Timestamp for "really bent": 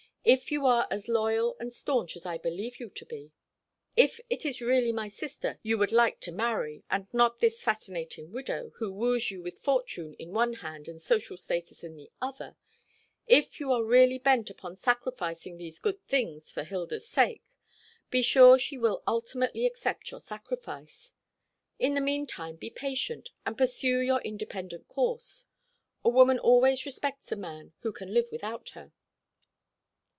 13.83-14.51